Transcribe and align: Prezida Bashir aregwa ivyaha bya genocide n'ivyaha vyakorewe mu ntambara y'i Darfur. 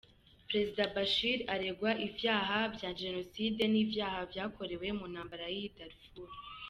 Prezida 0.47 0.83
Bashir 0.95 1.37
aregwa 1.53 1.91
ivyaha 2.07 2.57
bya 2.75 2.89
genocide 2.99 3.63
n'ivyaha 3.69 4.19
vyakorewe 4.31 4.87
mu 4.97 5.05
ntambara 5.11 5.45
y'i 5.55 5.67
Darfur. 5.77 6.29